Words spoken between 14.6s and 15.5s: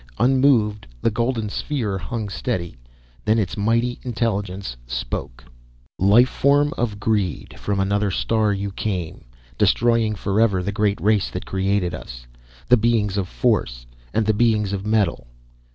of Metal.